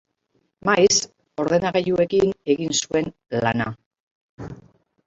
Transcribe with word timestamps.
Maiz, 0.69 0.95
ordenagailuekin 1.43 2.35
egin 2.55 2.75
zuen 2.81 3.15
lana. 3.47 3.71